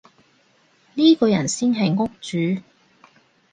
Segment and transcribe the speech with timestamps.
[0.95, 2.59] 呢個人先係屋主